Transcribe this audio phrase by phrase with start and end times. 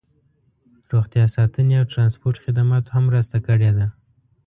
[0.91, 3.87] روغتیا ساتنې او ټرانسپورټ خدماتو هم مرسته کړې ده